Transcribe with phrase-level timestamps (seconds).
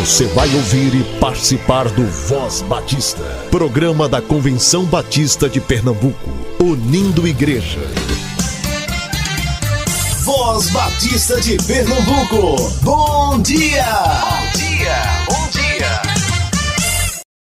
[0.00, 6.30] Você vai ouvir e participar do Voz Batista, programa da Convenção Batista de Pernambuco,
[6.60, 7.78] unindo igreja.
[10.24, 13.84] Voz Batista de Pernambuco, bom dia!
[14.20, 14.96] Bom dia,
[15.28, 16.02] bom dia!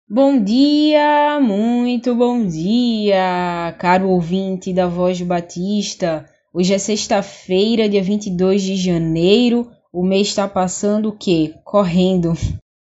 [0.08, 6.26] Bom dia, muito bom dia, caro ouvinte da Voz Batista.
[6.54, 11.54] Hoje é sexta-feira, dia 22 de janeiro o mês está passando o quê?
[11.64, 12.34] Correndo.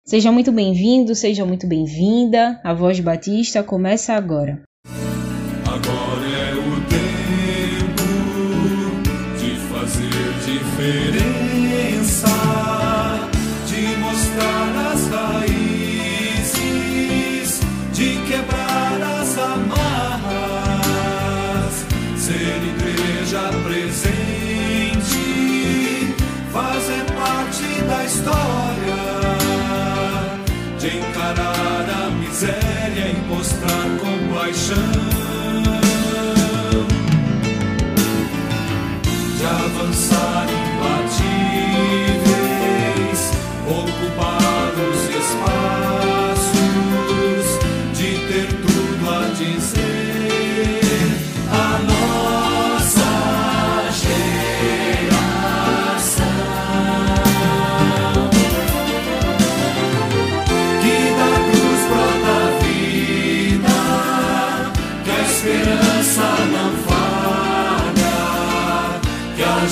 [0.05, 2.61] Seja muito bem-vindo, seja muito bem-vinda.
[2.63, 4.63] A Voz Batista começa agora.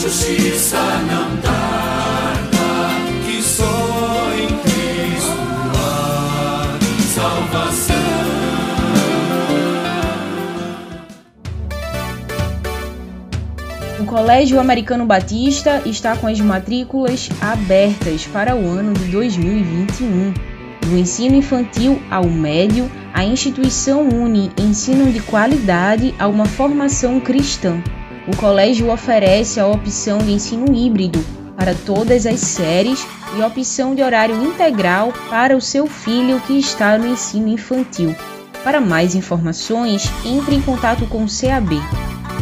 [0.08, 2.58] Justiça não tarda,
[3.26, 5.32] que só em Cristo
[5.74, 6.78] há
[7.12, 7.96] salvação.
[13.98, 20.32] O Colégio Americano Batista está com as matrículas abertas para o ano de 2021.
[20.82, 27.82] Do ensino infantil ao médio, a instituição une ensino de qualidade a uma formação cristã.
[28.26, 31.24] O colégio oferece a opção de ensino híbrido
[31.56, 33.06] para todas as séries
[33.36, 38.16] e opção de horário integral para o seu filho que está no ensino infantil.
[38.64, 41.80] Para mais informações, entre em contato com o CAB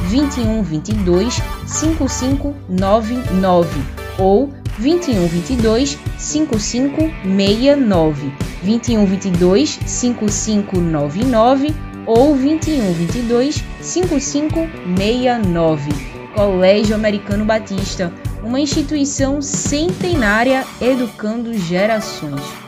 [0.08, 3.82] 21 22 5599
[4.18, 18.58] ou 21 22 5569 21 22 5599 ou 21 22 5569 Colégio Americano Batista, uma
[18.58, 22.63] instituição centenária educando gerações.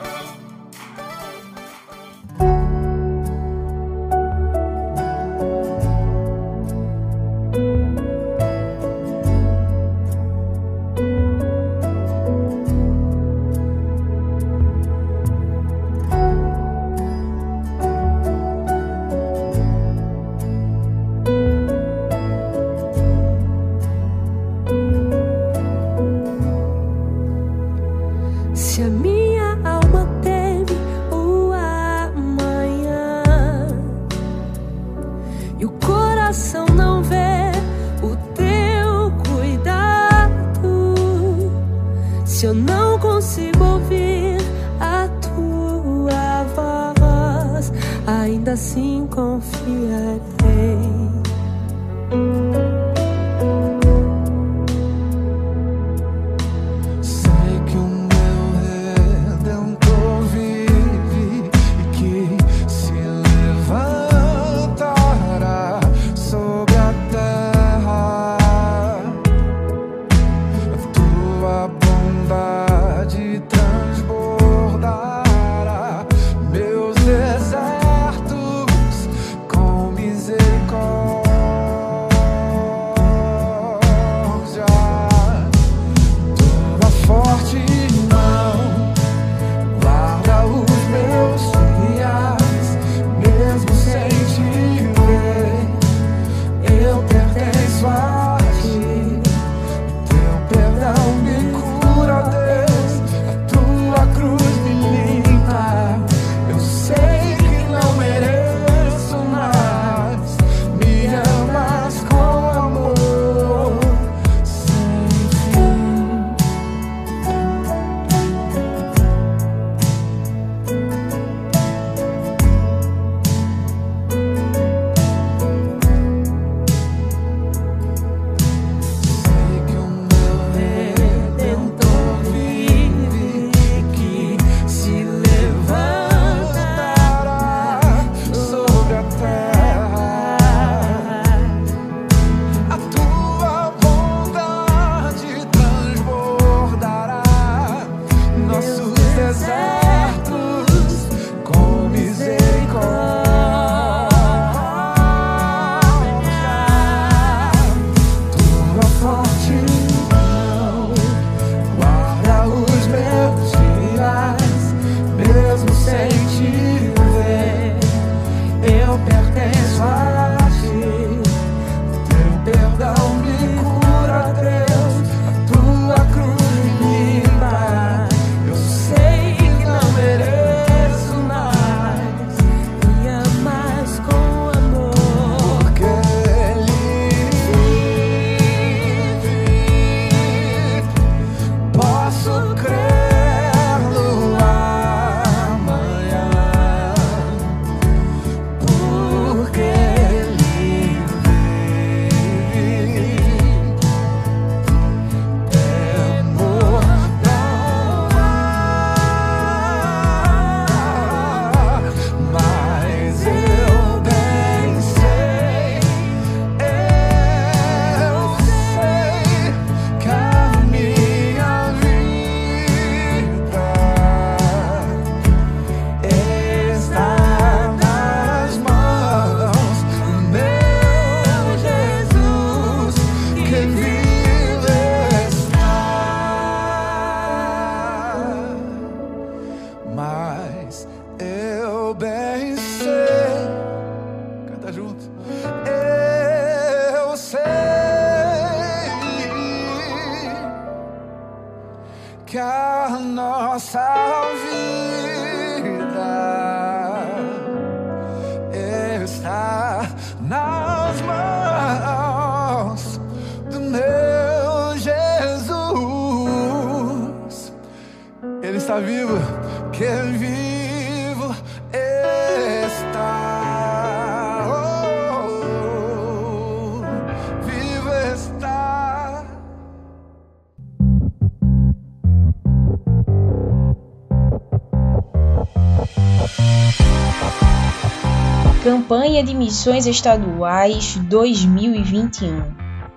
[288.62, 292.42] Campanha de Missões Estaduais 2021.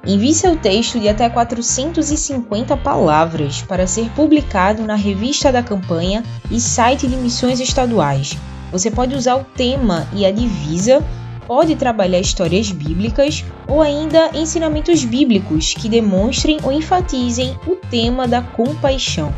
[0.06, 6.60] Envie seu texto de até 450 palavras para ser publicado na revista da campanha e
[6.60, 8.36] site de missões estaduais.
[8.72, 11.06] Você pode usar o tema e a divisa,
[11.46, 18.42] pode trabalhar histórias bíblicas ou ainda ensinamentos bíblicos que demonstrem ou enfatizem o tema da
[18.42, 19.34] compaixão.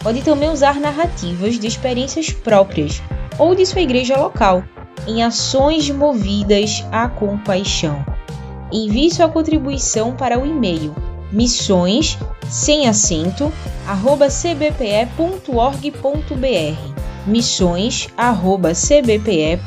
[0.00, 3.02] Pode também usar narrativas de experiências próprias
[3.38, 4.64] ou de sua igreja local
[5.06, 8.04] em ações movidas à compaixão.
[8.72, 10.94] Envie sua contribuição para o e-mail
[11.32, 12.18] missões
[12.48, 13.52] sem acento
[13.86, 15.06] arroba cbpe.org.br
[17.26, 19.60] missões arroba cbpe.org.br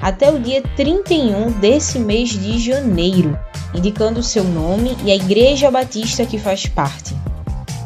[0.00, 3.36] até o dia 31 desse mês de janeiro,
[3.74, 7.16] indicando seu nome e a Igreja Batista que faz parte.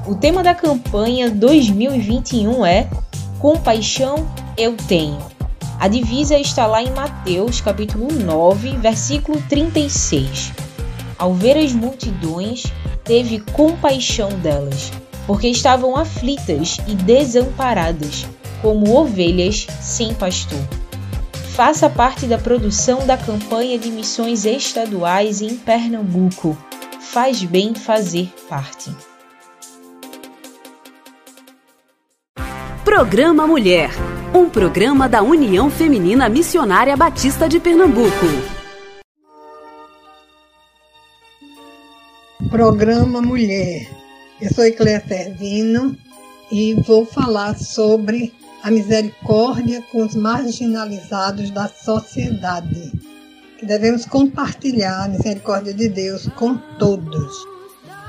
[0.04, 2.90] O tema da campanha 2021 é
[3.38, 5.18] Compaixão eu tenho.
[5.78, 10.52] A divisa está lá em Mateus, capítulo 9, versículo 36.
[11.16, 12.64] Ao ver as multidões,
[13.04, 14.90] teve compaixão delas,
[15.24, 18.26] porque estavam aflitas e desamparadas,
[18.60, 20.66] como ovelhas sem pastor.
[21.50, 26.58] Faça parte da produção da campanha de missões estaduais em Pernambuco.
[27.00, 28.90] Faz bem fazer parte.
[32.94, 33.88] Programa Mulher,
[34.34, 38.26] um programa da União Feminina Missionária Batista de Pernambuco.
[42.50, 43.88] Programa Mulher.
[44.38, 45.96] Eu sou Ecléia Servino
[46.50, 48.30] e vou falar sobre
[48.62, 52.92] a misericórdia com os marginalizados da sociedade.
[53.58, 57.32] Que devemos compartilhar a misericórdia de Deus com todos.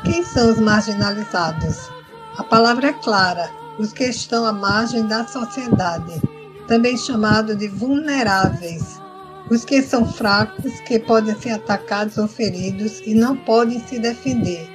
[0.03, 1.89] Quem são os marginalizados?
[2.37, 6.21] A palavra é clara: os que estão à margem da sociedade,
[6.67, 9.01] também chamado de vulneráveis,
[9.49, 14.69] os que são fracos, que podem ser atacados ou feridos e não podem se defender.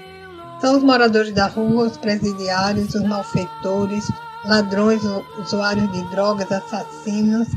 [0.60, 4.10] São os moradores da rua, os presidiários, os malfeitores,
[4.44, 5.00] ladrões,
[5.38, 7.48] usuários de drogas, assassinos,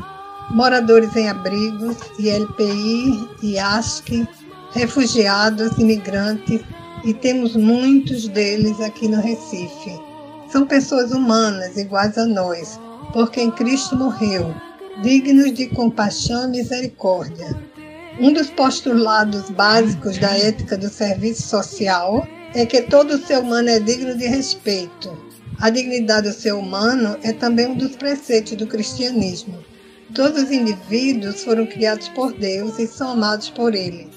[0.52, 4.28] moradores em abrigos, ILPI, IASC,
[4.72, 6.62] refugiados, imigrantes,
[7.04, 10.11] e temos muitos deles aqui no Recife.
[10.52, 12.78] São pessoas humanas, iguais a nós,
[13.14, 14.54] porque em Cristo morreu,
[15.02, 17.58] dignos de compaixão e misericórdia.
[18.20, 23.80] Um dos postulados básicos da ética do serviço social é que todo ser humano é
[23.80, 25.18] digno de respeito.
[25.62, 29.58] A dignidade do ser humano é também um dos preceitos do cristianismo.
[30.14, 34.10] Todos os indivíduos foram criados por Deus e são amados por Ele.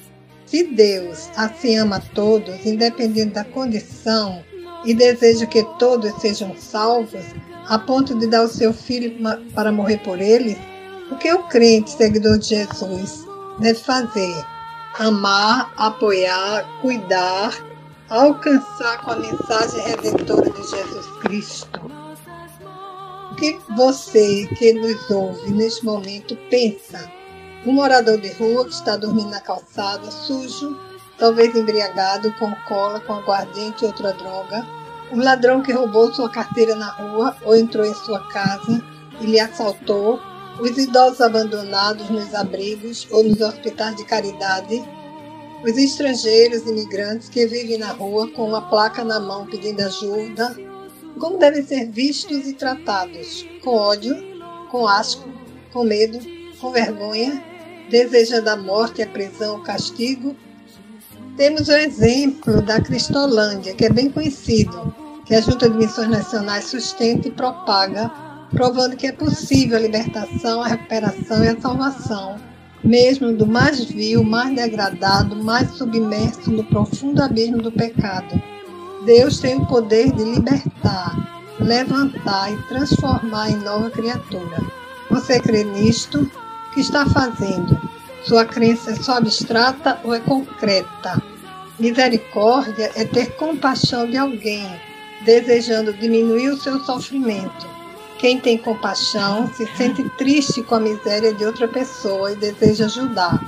[0.47, 4.43] Se Deus assim ama todos, independente da condição,
[4.85, 7.25] e deseja que todos sejam salvos,
[7.69, 9.17] a ponto de dar o seu filho
[9.55, 10.59] para morrer por eles,
[11.11, 13.25] o que o crente seguidor de Jesus
[13.59, 14.45] deve fazer?
[14.99, 17.53] Amar, apoiar, cuidar,
[18.09, 21.81] alcançar com a mensagem redentora de Jesus Cristo.
[23.33, 27.11] O que você que nos ouve neste momento pensa?
[27.67, 30.79] Um morador de rua que está dormindo na calçada, sujo,
[31.25, 34.63] talvez embriagado, com cola, com aguardente e outra droga.
[35.11, 38.85] Um ladrão que roubou sua carteira na rua ou entrou em sua casa
[39.23, 40.21] e lhe assaltou.
[40.61, 44.85] Os idosos abandonados nos abrigos ou nos hospitais de caridade.
[45.63, 50.55] Os estrangeiros imigrantes que vivem na rua com uma placa na mão pedindo ajuda.
[51.19, 53.47] Como devem ser vistos e tratados?
[53.63, 54.15] Com ódio,
[54.71, 55.27] com asco,
[55.73, 56.19] com medo,
[56.61, 57.43] com vergonha,
[57.89, 60.37] desejando a morte, a prisão, o castigo
[61.37, 64.95] temos o exemplo da Cristolândia, que é bem conhecido,
[65.27, 68.11] que a Junta de Missões Nacionais sustenta e propaga,
[68.51, 72.37] provando que é possível a libertação, a recuperação e a salvação,
[72.85, 78.41] mesmo do mais vil, mais degradado, mais submerso no profundo abismo do pecado.
[79.05, 84.63] Deus tem o poder de libertar, levantar e transformar em nova criatura.
[85.11, 86.21] Você crê nisto?
[86.21, 87.94] O que está fazendo?
[88.25, 91.23] Sua crença é só abstrata ou é concreta?
[91.79, 94.67] Misericórdia é ter compaixão de alguém,
[95.27, 97.69] desejando diminuir o seu sofrimento.
[98.19, 103.39] Quem tem compaixão se sente triste com a miséria de outra pessoa e deseja ajudar.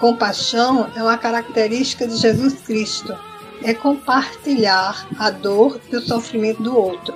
[0.00, 3.16] Compaixão é uma característica de Jesus Cristo.
[3.62, 7.14] É compartilhar a dor e o sofrimento do outro.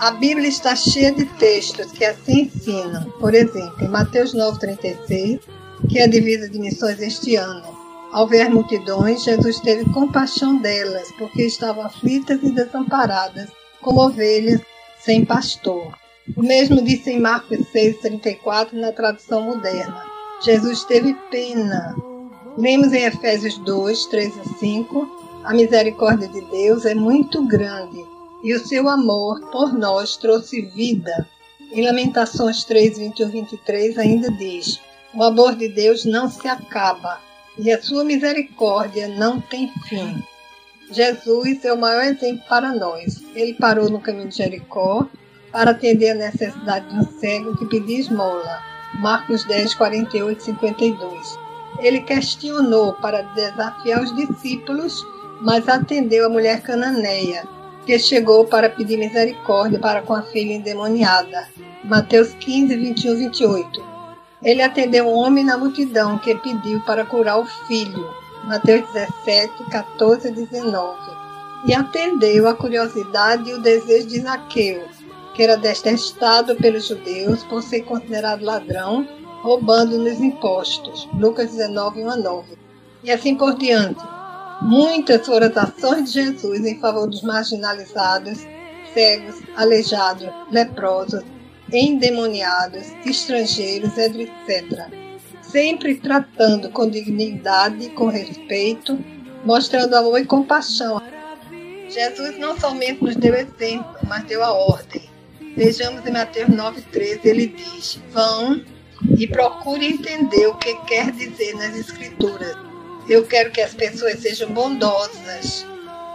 [0.00, 3.04] A Bíblia está cheia de textos que assim ensinam.
[3.20, 5.38] Por exemplo, em Mateus 9,36,
[5.88, 7.82] que é divisa de missões este ano.
[8.12, 13.48] Ao ver multidões, Jesus teve compaixão delas, porque estavam aflitas e desamparadas,
[13.80, 14.60] como ovelhas
[15.00, 15.92] sem pastor.
[16.36, 20.04] O mesmo disse em Marcos 6,34 na tradução moderna.
[20.44, 21.96] Jesus teve pena.
[22.56, 25.42] Lemos em Efésios 2, 3 a 5.
[25.44, 28.04] A misericórdia de Deus é muito grande
[28.42, 31.26] e o seu amor por nós trouxe vida.
[31.72, 34.80] Em Lamentações 3, 21 23 ainda diz:
[35.14, 37.20] O amor de Deus não se acaba
[37.58, 40.22] e a sua misericórdia não tem fim.
[40.90, 43.22] Jesus é o maior exemplo para nós.
[43.34, 45.06] Ele parou no caminho de Jericó
[45.50, 48.60] para atender a necessidade de um cego que pedia esmola.
[49.00, 51.38] Marcos 10, 48 e 52.
[51.78, 55.04] Ele questionou para desafiar os discípulos,
[55.42, 57.46] mas atendeu a mulher cananeia,
[57.84, 61.48] que chegou para pedir misericórdia para com a filha endemoniada.
[61.84, 63.91] Mateus 15, 21 28.
[64.42, 68.12] Ele atendeu um homem na multidão que pediu para curar o filho.
[68.44, 70.98] Mateus 17, 14 e 19.
[71.66, 74.82] E atendeu a curiosidade e o desejo de Zaqueu,
[75.34, 79.06] que era detestado pelos judeus por ser considerado ladrão,
[79.42, 81.08] roubando nos impostos.
[81.14, 82.58] Lucas 19, 1 a 9.
[83.04, 84.02] E assim por diante.
[84.60, 88.44] Muitas foram as ações de Jesus em favor dos marginalizados,
[88.92, 91.22] cegos, aleijados, leprosos,
[91.72, 94.88] endemoniados, estrangeiros, etc.
[95.40, 98.98] Sempre tratando com dignidade, com respeito,
[99.44, 101.02] mostrando amor e compaixão.
[101.88, 105.02] Jesus não somente nos deu exemplo, mas deu a ordem.
[105.56, 108.64] Vejamos em Mateus 9,13, ele diz: Vão
[109.18, 112.72] e procure entender o que quer dizer nas Escrituras
[113.08, 115.66] eu quero que as pessoas sejam bondosas,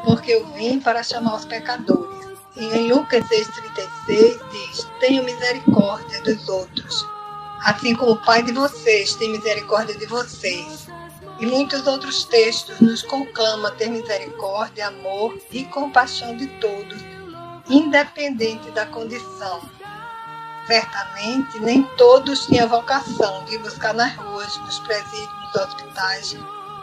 [0.06, 2.17] porque eu vim para chamar os pecadores.
[2.58, 7.06] E em Lucas 6,36 diz: Tenham misericórdia dos outros,
[7.62, 10.88] assim como o Pai de vocês tem misericórdia de vocês.
[11.40, 17.00] E muitos outros textos nos conclamam a ter misericórdia, amor e compaixão de todos,
[17.70, 19.62] independente da condição.
[20.66, 26.36] Certamente, nem todos tinham vocação de buscar nas ruas, nos presídios, nos hospitais,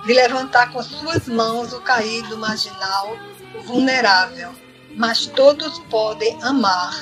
[0.06, 3.16] de levantar com suas mãos o caído marginal,
[3.56, 4.63] o vulnerável.
[4.96, 6.94] Mas todos podem amar,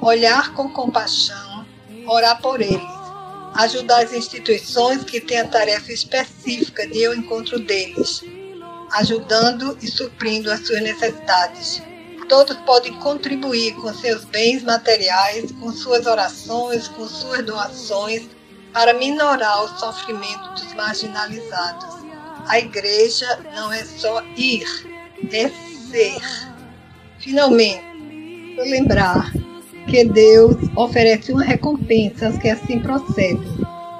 [0.00, 1.66] olhar com compaixão,
[2.06, 2.96] orar por eles,
[3.54, 8.22] ajudar as instituições que têm a tarefa específica de ir ao encontro deles,
[8.92, 11.82] ajudando e suprindo as suas necessidades.
[12.28, 18.28] Todos podem contribuir com seus bens materiais, com suas orações, com suas doações,
[18.72, 22.04] para minorar o sofrimento dos marginalizados.
[22.48, 24.66] A igreja não é só ir,
[25.32, 25.48] é
[25.90, 26.20] ser.
[27.26, 27.82] Finalmente,
[28.56, 29.32] lembrar
[29.88, 33.42] que Deus oferece uma recompensa aos que assim procedem.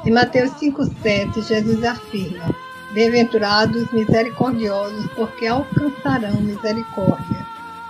[0.05, 2.55] Em Mateus 5,7, Jesus afirma:
[2.95, 7.45] Bem-aventurados misericordiosos, porque alcançarão misericórdia.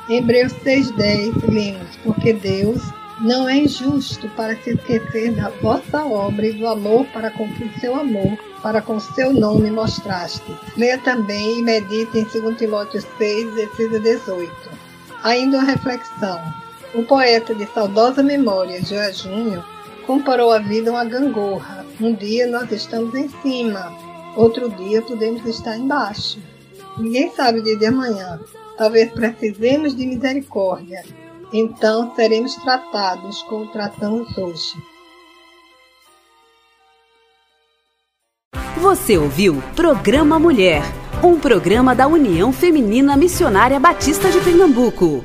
[0.09, 2.81] Em Hebreus 6,10, lemos: Porque Deus
[3.21, 7.79] não é injusto para se esquecer da vossa obra e do amor para com o
[7.79, 10.51] seu amor para com seu nome mostraste.
[10.79, 14.86] Leia também e medite em 2 Timóteo 6, 16 a 18.
[15.23, 16.41] Ainda uma reflexão.
[16.95, 19.65] O poeta de saudosa memória, Joé Júnior,
[20.07, 21.85] comparou a vida a uma gangorra.
[22.01, 23.93] Um dia nós estamos em cima,
[24.37, 26.39] outro dia podemos estar embaixo.
[26.97, 28.41] Ninguém sabe o dia de amanhã.
[28.79, 31.03] Talvez precisemos de misericórdia.
[31.53, 34.75] Então seremos tratados como tratamos hoje.
[38.79, 40.83] Você ouviu Programa Mulher,
[41.27, 45.25] um programa da União Feminina Missionária Batista de Pernambuco.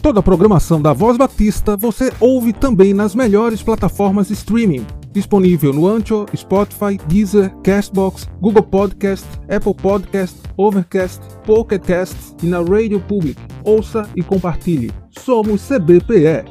[0.00, 4.86] Toda a programação da Voz Batista você ouve também nas melhores plataformas de streaming.
[5.12, 12.62] Disponível no Ancho, Spotify, Deezer, Castbox, Google Podcast, Apple Podcast, Overcast, Pocket Cast e na
[12.62, 13.38] Radio Public.
[13.62, 14.90] Ouça e compartilhe.
[15.18, 16.50] Somos CBPE.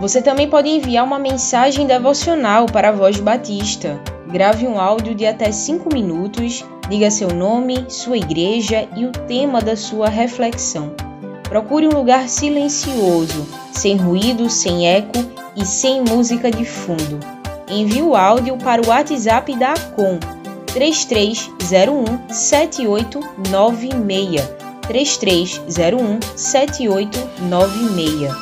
[0.00, 4.00] Você também pode enviar uma mensagem devocional para a Voz Batista.
[4.32, 9.60] Grave um áudio de até 5 minutos, diga seu nome, sua igreja e o tema
[9.60, 10.94] da sua reflexão.
[11.42, 15.18] Procure um lugar silencioso, sem ruído, sem eco
[15.54, 17.20] e sem música de fundo.
[17.68, 20.18] Envie o áudio para o WhatsApp da ACOM
[20.68, 24.48] 3301 7896.
[24.88, 28.34] 3301 7896.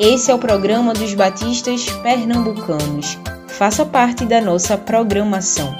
[0.00, 3.18] Esse é o programa dos Batistas Pernambucanos.
[3.48, 5.74] Faça parte da nossa programação.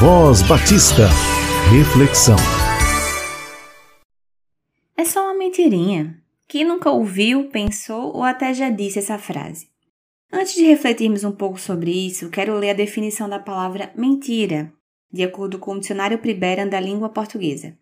[0.00, 1.08] Voz Batista.
[1.70, 2.34] Reflexão.
[4.96, 6.20] É só uma mentirinha.
[6.48, 9.68] Quem nunca ouviu, pensou ou até já disse essa frase?
[10.32, 14.72] Antes de refletirmos um pouco sobre isso, quero ler a definição da palavra mentira,
[15.12, 17.78] de acordo com o dicionário Priberan da língua portuguesa.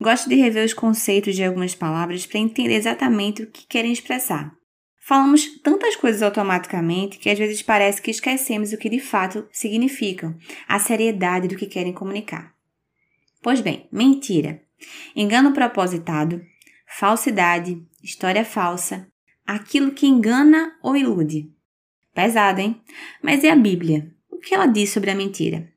[0.00, 4.50] Gosto de rever os conceitos de algumas palavras para entender exatamente o que querem expressar.
[4.98, 10.34] Falamos tantas coisas automaticamente que às vezes parece que esquecemos o que de fato significam,
[10.66, 12.54] a seriedade do que querem comunicar.
[13.42, 14.62] Pois bem, mentira,
[15.14, 16.40] engano propositado,
[16.86, 19.06] falsidade, história falsa,
[19.46, 21.50] aquilo que engana ou ilude.
[22.14, 22.80] Pesado, hein?
[23.22, 24.10] Mas é a Bíblia.
[24.30, 25.70] O que ela diz sobre a mentira?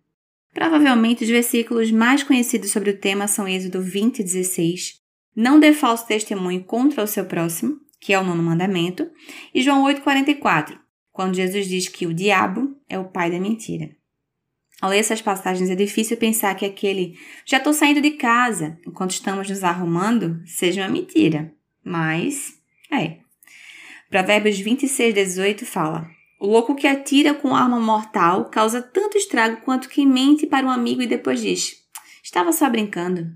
[0.53, 5.01] Provavelmente os versículos mais conhecidos sobre o tema são Êxodo 20, 16,
[5.35, 9.09] não dê falso testemunho contra o seu próximo, que é o nono mandamento,
[9.53, 10.77] e João 8,44,
[11.11, 13.89] quando Jesus diz que o diabo é o pai da mentira.
[14.79, 19.11] Ao ler essas passagens é difícil pensar que aquele já estou saindo de casa enquanto
[19.11, 21.53] estamos nos arrumando seja uma mentira.
[21.83, 22.59] Mas,
[22.91, 23.17] é.
[24.09, 26.09] Provérbios 26, 18 fala:
[26.43, 30.69] O louco que atira com arma mortal causa tanto estrago quanto quem mente para um
[30.69, 31.82] amigo e depois diz:
[32.21, 33.34] Estava só brincando.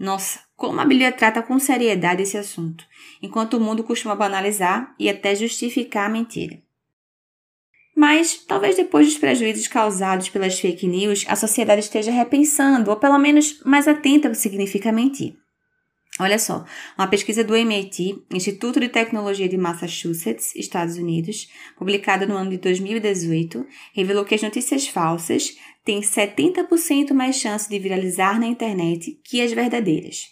[0.00, 2.86] Nossa, como a Bíblia trata com seriedade esse assunto,
[3.20, 6.58] enquanto o mundo costuma banalizar e até justificar a mentira.
[7.94, 13.18] Mas, talvez depois dos prejuízos causados pelas fake news, a sociedade esteja repensando, ou pelo
[13.18, 15.36] menos mais atenta ao que significa mentir.
[16.20, 16.64] Olha só,
[16.96, 22.58] uma pesquisa do MIT, Instituto de Tecnologia de Massachusetts, Estados Unidos, publicada no ano de
[22.58, 29.40] 2018, revelou que as notícias falsas têm 70% mais chance de viralizar na internet que
[29.40, 30.26] as verdadeiras.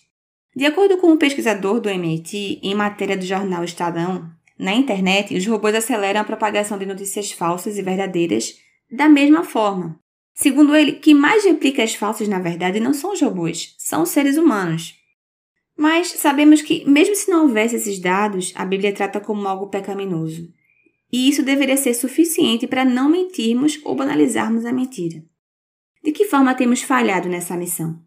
[0.57, 5.47] De acordo com um pesquisador do MIT, em matéria do jornal Estadão, na internet, os
[5.47, 8.55] robôs aceleram a propagação de notícias falsas e verdadeiras
[8.91, 10.01] da mesma forma.
[10.35, 14.09] Segundo ele, quem mais replica as falsas na verdade não são os robôs, são os
[14.09, 14.95] seres humanos.
[15.77, 20.49] Mas sabemos que, mesmo se não houvesse esses dados, a Bíblia trata como algo pecaminoso.
[21.13, 25.23] E isso deveria ser suficiente para não mentirmos ou banalizarmos a mentira.
[26.03, 28.01] De que forma temos falhado nessa missão?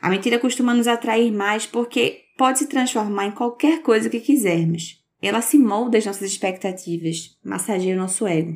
[0.00, 5.02] A mentira costuma nos atrair mais porque pode se transformar em qualquer coisa que quisermos.
[5.20, 8.54] Ela se molda às nossas expectativas, massageia o nosso ego.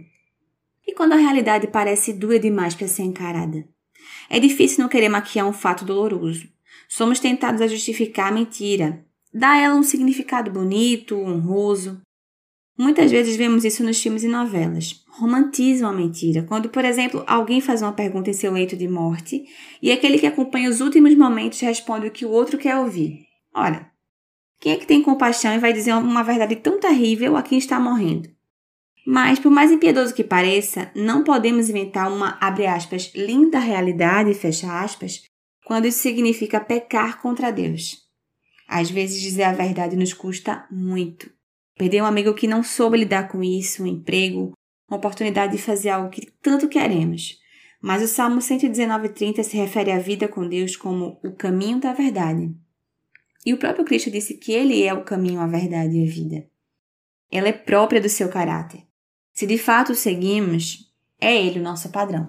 [0.86, 3.66] E quando a realidade parece dura demais para ser encarada?
[4.28, 6.48] É difícil não querer maquiar um fato doloroso.
[6.88, 12.00] Somos tentados a justificar a mentira, dar a ela um significado bonito, honroso.
[12.76, 15.04] Muitas vezes vemos isso nos filmes e novelas.
[15.08, 16.42] Romantizam a mentira.
[16.42, 19.44] Quando, por exemplo, alguém faz uma pergunta em seu leito de morte
[19.82, 23.26] e aquele que acompanha os últimos momentos responde o que o outro quer ouvir.
[23.54, 23.90] Ora,
[24.58, 27.78] quem é que tem compaixão e vai dizer uma verdade tão terrível a quem está
[27.78, 28.28] morrendo?
[29.06, 32.38] Mas, por mais impiedoso que pareça, não podemos inventar uma,
[32.74, 35.22] aspas, linda realidade, fecha aspas,
[35.70, 37.98] quando isso significa pecar contra Deus.
[38.66, 41.30] Às vezes dizer a verdade nos custa muito.
[41.78, 44.52] Perder um amigo que não soube lidar com isso, um emprego,
[44.88, 47.38] uma oportunidade de fazer algo que tanto queremos.
[47.80, 52.52] Mas o Salmo 119,30 se refere à vida com Deus como o caminho da verdade.
[53.46, 56.48] E o próprio Cristo disse que Ele é o caminho, a verdade e a vida.
[57.30, 58.80] Ela é própria do seu caráter.
[59.32, 62.28] Se de fato o seguimos, é Ele o nosso padrão.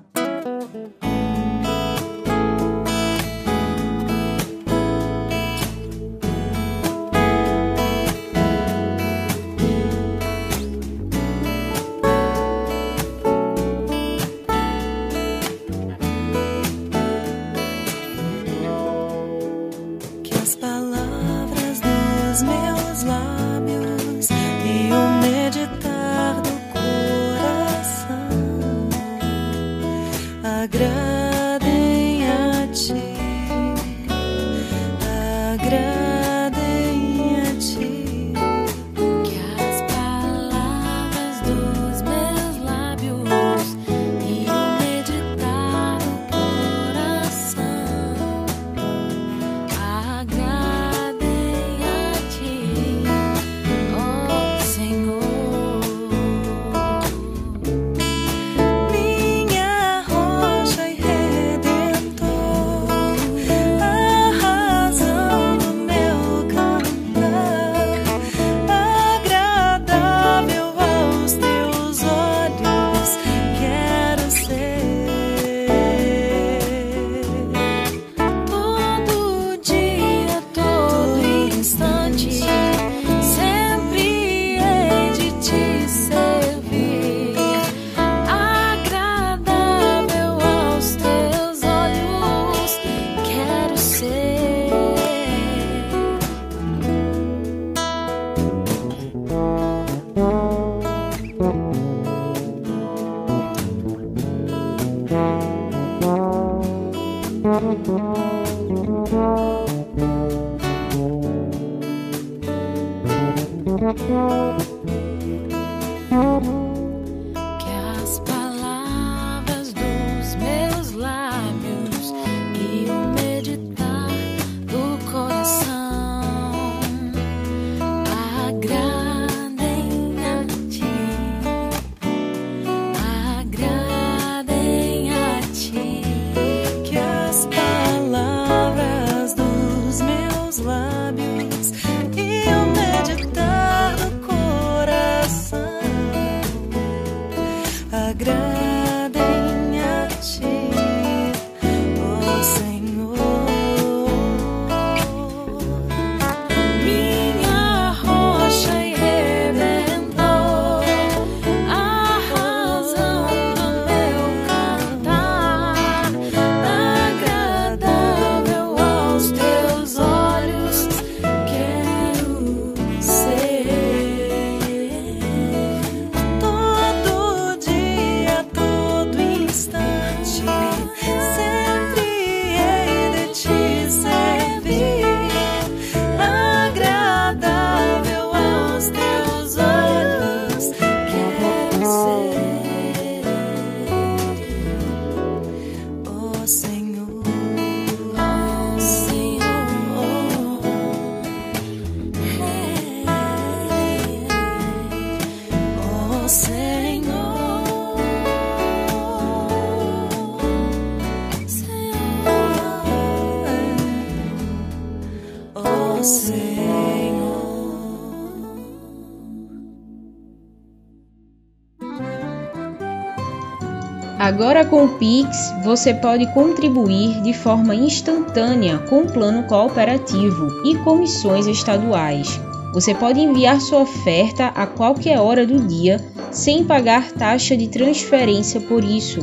[224.41, 230.75] Agora com o Pix, você pode contribuir de forma instantânea com o plano cooperativo e
[230.79, 232.41] comissões estaduais.
[232.73, 238.59] Você pode enviar sua oferta a qualquer hora do dia sem pagar taxa de transferência
[238.61, 239.19] por isso.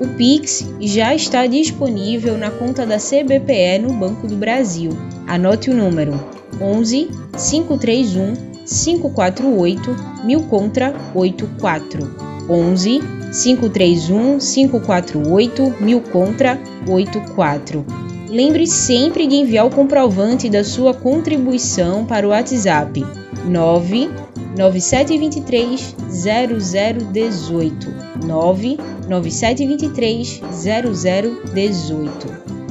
[0.00, 4.92] O Pix já está disponível na conta da CBPE no Banco do Brasil.
[5.26, 6.14] Anote o número:
[6.60, 12.32] 11 531 548 1000 contra 84.
[12.48, 17.84] 11 531 548 1000 contra 84.
[18.28, 23.04] Lembre sempre de enviar o comprovante da sua contribuição para o WhatsApp
[23.44, 27.92] 99723 0018
[28.26, 32.61] 99723 0018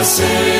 [0.00, 0.59] Convenção